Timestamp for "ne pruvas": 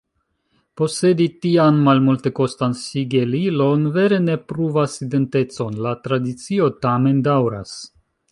4.25-4.97